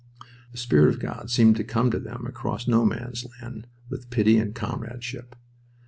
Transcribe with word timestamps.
The 0.51 0.57
spirit 0.57 0.89
of 0.95 0.99
God 0.99 1.29
seemed 1.29 1.57
to 1.57 1.63
come 1.63 1.91
to 1.91 1.99
them 1.99 2.25
across 2.25 2.67
No 2.67 2.87
Man's 2.87 3.23
Land 3.39 3.67
with 3.91 4.09
pity 4.09 4.39
and 4.39 4.55
comradeship. 4.55 5.35